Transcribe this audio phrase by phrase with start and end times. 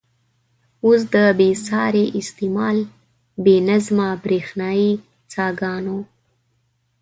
[0.85, 2.77] اوس د بې ساري استعمال،
[3.43, 4.91] بې نظمه برېښنايي
[5.31, 5.97] څاګانو.